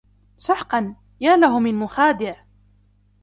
سحقا، 0.37 0.95
يا 1.21 1.37
له 1.37 1.59
من 1.59 1.75
مخادع 1.75 2.35